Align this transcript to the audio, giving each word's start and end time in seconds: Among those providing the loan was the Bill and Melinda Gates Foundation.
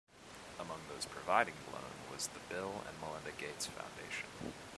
Among 0.59 0.79
those 0.89 1.05
providing 1.05 1.53
the 1.67 1.73
loan 1.75 1.93
was 2.11 2.25
the 2.25 2.39
Bill 2.49 2.81
and 2.89 2.99
Melinda 2.99 3.29
Gates 3.37 3.67
Foundation. 3.67 4.29